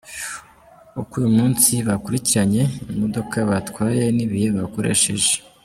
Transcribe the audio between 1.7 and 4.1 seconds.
bakurikiranye, imodoka batwaye